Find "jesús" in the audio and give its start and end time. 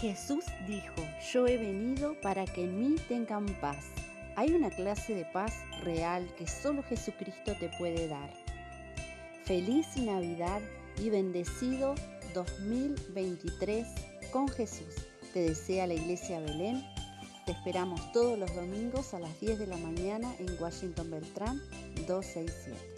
0.00-0.44, 14.48-14.94